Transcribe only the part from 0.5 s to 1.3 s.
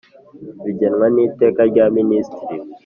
bigenwa n